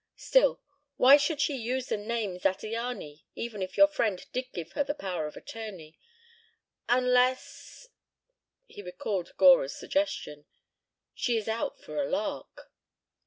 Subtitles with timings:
[0.31, 0.59] Still,
[0.97, 4.95] why should she use the name Zattiany even if your friend did give her the
[4.95, 5.99] power of attorney...
[6.89, 7.87] unless..."
[8.65, 10.45] he recalled Gora's suggestion,
[11.13, 12.71] "she is out for a lark."